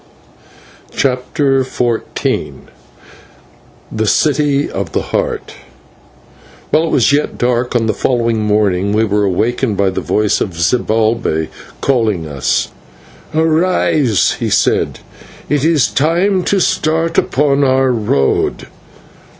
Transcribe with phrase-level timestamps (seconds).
[0.95, 2.53] CHAPTER XIV
[3.91, 5.53] THE CITY OF THE HEART
[6.71, 10.41] While it was yet dark on the following morning we were awakened by the voice
[10.41, 11.49] of Zibalbay
[11.81, 12.69] calling us.
[13.35, 15.01] "Arise," he said;
[15.47, 18.65] "it is time to start upon our road."